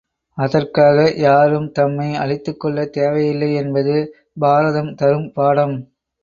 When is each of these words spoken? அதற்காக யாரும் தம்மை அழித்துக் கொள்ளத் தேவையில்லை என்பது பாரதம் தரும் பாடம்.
அதற்காக 0.37 0.95
யாரும் 1.17 1.67
தம்மை 1.71 2.15
அழித்துக் 2.15 2.59
கொள்ளத் 2.59 2.93
தேவையில்லை 2.93 3.53
என்பது 3.53 3.95
பாரதம் 4.39 4.91
தரும் 4.95 5.31
பாடம். 5.33 5.77